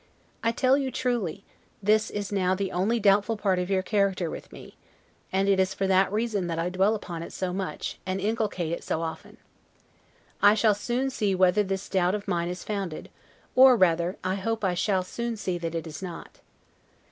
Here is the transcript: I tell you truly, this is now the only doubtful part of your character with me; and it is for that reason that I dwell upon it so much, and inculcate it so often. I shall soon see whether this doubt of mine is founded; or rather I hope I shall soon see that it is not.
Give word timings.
I 0.43 0.51
tell 0.51 0.79
you 0.79 0.89
truly, 0.89 1.43
this 1.83 2.09
is 2.09 2.31
now 2.31 2.55
the 2.55 2.71
only 2.71 2.99
doubtful 2.99 3.37
part 3.37 3.59
of 3.59 3.69
your 3.69 3.83
character 3.83 4.31
with 4.31 4.51
me; 4.51 4.75
and 5.31 5.47
it 5.47 5.59
is 5.59 5.75
for 5.75 5.85
that 5.85 6.11
reason 6.11 6.47
that 6.47 6.57
I 6.57 6.69
dwell 6.71 6.95
upon 6.95 7.21
it 7.21 7.31
so 7.31 7.53
much, 7.53 7.99
and 8.03 8.19
inculcate 8.19 8.71
it 8.71 8.83
so 8.83 9.03
often. 9.03 9.37
I 10.41 10.55
shall 10.55 10.73
soon 10.73 11.11
see 11.11 11.35
whether 11.35 11.61
this 11.61 11.87
doubt 11.87 12.15
of 12.15 12.27
mine 12.27 12.49
is 12.49 12.63
founded; 12.63 13.09
or 13.55 13.75
rather 13.75 14.17
I 14.23 14.33
hope 14.33 14.63
I 14.63 14.73
shall 14.73 15.03
soon 15.03 15.37
see 15.37 15.59
that 15.59 15.75
it 15.75 15.85
is 15.85 16.01
not. 16.01 16.39